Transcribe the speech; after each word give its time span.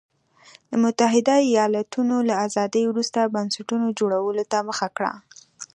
د 0.69 0.71
متحده 0.83 1.35
ایالتونو 1.49 2.15
له 2.29 2.35
ازادۍ 2.45 2.83
وروسته 2.87 3.31
بنسټونو 3.35 3.87
جوړولو 3.99 4.43
ته 4.51 4.57
مخه 4.67 4.87
کړه. 4.97 5.13